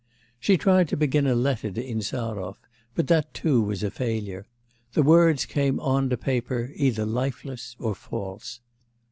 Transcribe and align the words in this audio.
She 0.39 0.57
tried 0.57 0.87
to 0.89 0.97
begin 0.97 1.27
a 1.27 1.35
letter 1.35 1.69
to 1.69 1.79
Insarov, 1.83 2.57
but 2.95 3.05
that 3.05 3.35
too 3.35 3.61
was 3.61 3.83
a 3.83 3.91
failure; 3.91 4.47
the 4.93 5.03
words 5.03 5.45
came 5.45 5.79
on 5.79 6.09
to 6.09 6.17
paper 6.17 6.71
either 6.73 7.05
lifeless 7.05 7.75
or 7.77 7.93
false. 7.93 8.61